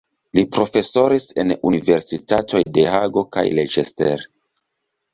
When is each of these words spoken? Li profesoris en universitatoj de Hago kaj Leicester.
Li 0.37 0.43
profesoris 0.55 1.27
en 1.43 1.53
universitatoj 1.73 2.65
de 2.79 2.89
Hago 2.97 3.27
kaj 3.39 3.47
Leicester. 3.61 4.29